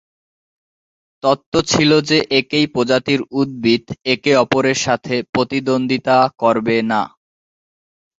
তত্ব 1.23 1.53
ছিল 1.71 1.91
যে 2.09 2.17
একই 2.39 2.65
প্রজাতির 2.73 3.21
উদ্ভিদ 3.39 3.83
একে 4.05 4.31
অপরের 4.43 4.77
সাথে 4.85 5.15
প্রতিদ্বন্দ্বিতা 5.33 6.17
করবে 6.41 6.77
না। 6.91 7.01